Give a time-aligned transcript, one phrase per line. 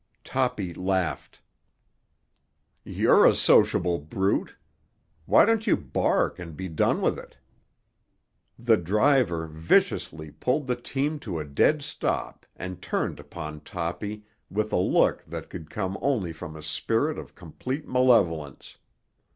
[0.23, 1.41] Toppy laughed.
[2.83, 4.55] "You're a sociable brute!
[5.27, 7.37] Why don't you bark and be done with it?"
[8.57, 14.73] The driver viciously pulled the team to a dead stop and turned upon Toppy with
[14.73, 18.77] a look that could come only from a spirit of complete malevolence.